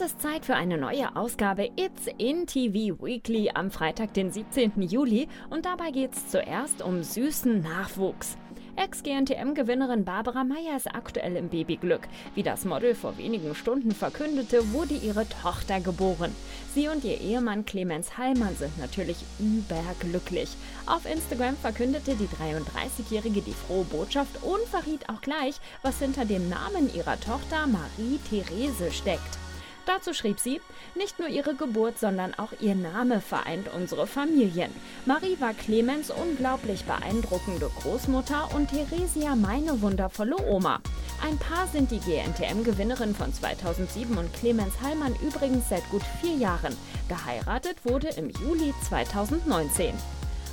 [0.00, 4.80] Es ist Zeit für eine neue Ausgabe It's in TV Weekly am Freitag, den 17.
[4.80, 5.28] Juli.
[5.50, 8.38] Und dabei geht es zuerst um süßen Nachwuchs.
[8.76, 12.08] Ex-GNTM-Gewinnerin Barbara Meyer ist aktuell im Babyglück.
[12.34, 16.34] Wie das Model vor wenigen Stunden verkündete, wurde ihre Tochter geboren.
[16.74, 20.48] Sie und ihr Ehemann Clemens Heilmann sind natürlich überglücklich.
[20.86, 26.48] Auf Instagram verkündete die 33-Jährige die frohe Botschaft und verriet auch gleich, was hinter dem
[26.48, 29.38] Namen ihrer Tochter Marie-Therese steckt.
[29.92, 30.60] Dazu schrieb sie,
[30.94, 34.70] nicht nur ihre Geburt, sondern auch ihr Name vereint unsere Familien.
[35.04, 40.78] Marie war Clemens unglaublich beeindruckende Großmutter und Theresia meine wundervolle Oma.
[41.26, 46.76] Ein Paar sind die GNTM-Gewinnerin von 2007 und Clemens Heilmann übrigens seit gut vier Jahren.
[47.08, 49.92] Geheiratet wurde im Juli 2019.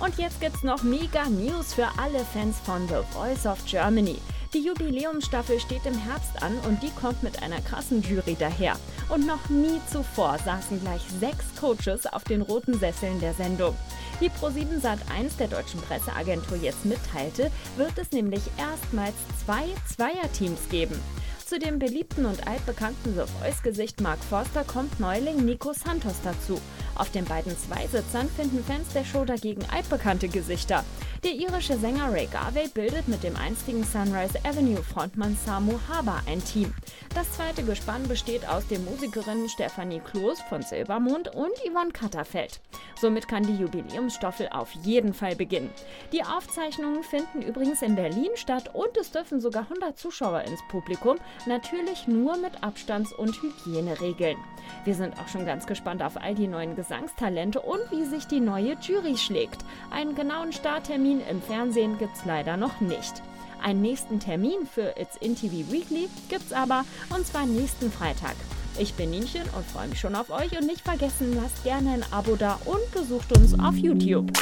[0.00, 4.16] Und jetzt gibt's noch mega News für alle Fans von The Voice of Germany.
[4.54, 8.76] Die Jubiläumsstaffel steht im Herbst an und die kommt mit einer krassen Jury daher.
[9.10, 13.76] Und noch nie zuvor saßen gleich sechs Coaches auf den roten Sesseln der Sendung.
[14.20, 20.98] Wie Pro7 Sat1 der deutschen Presseagentur jetzt mitteilte, wird es nämlich erstmals zwei Zweierteams geben.
[21.44, 26.60] Zu dem beliebten und altbekannten The Voice-Gesicht Mark Forster kommt Neuling Nico Santos dazu.
[26.98, 30.84] Auf den beiden Zweisitzern finden Fans der Show dagegen altbekannte Gesichter.
[31.24, 36.44] Der irische Sänger Ray Garvey bildet mit dem einstigen Sunrise Avenue Frontmann Samu Haber ein
[36.44, 36.74] Team.
[37.14, 42.60] Das zweite Gespann besteht aus den Musikerinnen Stefanie Kloß von Silbermond und Yvonne Katterfeld.
[43.00, 45.70] Somit kann die Jubiläumsstaffel auf jeden Fall beginnen.
[46.12, 51.16] Die Aufzeichnungen finden übrigens in Berlin statt und es dürfen sogar 100 Zuschauer ins Publikum,
[51.46, 54.36] natürlich nur mit Abstands- und Hygieneregeln.
[54.84, 58.40] Wir sind auch schon ganz gespannt auf all die neuen Gesangstalente und wie sich die
[58.40, 59.62] neue Jury schlägt.
[59.90, 63.22] Einen genauen Starttermin Termin im Fernsehen gibt's leider noch nicht.
[63.62, 68.34] Einen nächsten Termin für It's in TV Weekly gibt's aber und zwar nächsten Freitag.
[68.78, 72.04] Ich bin Nienchen und freue mich schon auf euch und nicht vergessen, lasst gerne ein
[72.10, 74.32] Abo da und besucht uns auf YouTube.